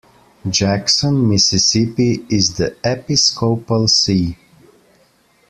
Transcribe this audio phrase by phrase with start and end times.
[0.49, 4.35] Jackson, Mississippi is the episcopal see.